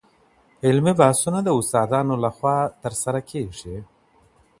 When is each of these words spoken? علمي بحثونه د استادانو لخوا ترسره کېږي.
علمي 0.67 0.93
بحثونه 0.99 1.39
د 1.43 1.49
استادانو 1.59 2.13
لخوا 2.25 2.55
ترسره 2.83 3.21
کېږي. 3.31 3.77